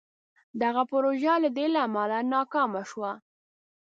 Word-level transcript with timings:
دغه 0.61 0.81
پروژه 0.91 1.33
له 1.43 1.49
دې 1.57 1.65
امله 1.85 2.17
ناکامه 2.33 2.81
شوه. 2.89 3.11